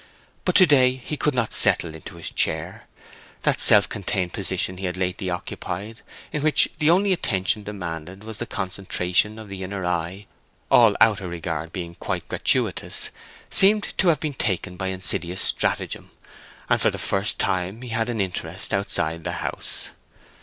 [0.45, 2.87] But to day he could not settle into his chair.
[3.43, 6.01] That self contained position he had lately occupied,
[6.33, 10.25] in which the only attention demanded was the concentration of the inner eye,
[10.71, 13.11] all outer regard being quite gratuitous,
[13.51, 16.09] seemed to have been taken by insidious stratagem,
[16.67, 19.89] and for the first time he had an interest outside the house.